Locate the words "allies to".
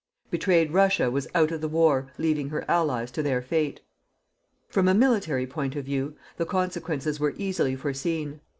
2.67-3.21